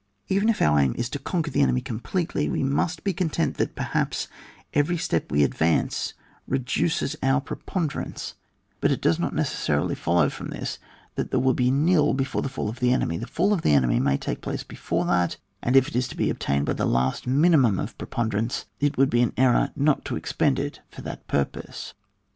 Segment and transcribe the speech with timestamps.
[0.29, 3.75] Even if our aim is to conquer the enemy completely, we must be content that,
[3.75, 4.27] perhaps,
[4.73, 6.15] g^^tj step we advance,
[6.47, 8.33] reduces our preponderance,
[8.79, 10.79] but it does not necessarily follow from this
[11.13, 13.75] that it will be nil before the fall of the enemy: the faU of the
[13.75, 16.85] enemy may take place before that, and if it is to be obtained by the
[16.87, 21.03] last minimum of pre ponderance, it would be an error not to expend it for
[21.03, 21.93] that purpose.